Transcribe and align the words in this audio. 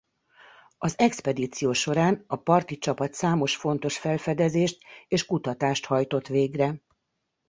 Az 0.77 0.97
expedíció 0.97 1.71
során 1.73 2.23
a 2.27 2.35
parti 2.35 2.77
csapat 2.77 3.13
számos 3.13 3.55
fontos 3.55 3.97
felfedezést 3.97 4.81
és 5.07 5.25
kutatást 5.25 5.85
hajtott 5.85 6.27
végre. 6.27 6.79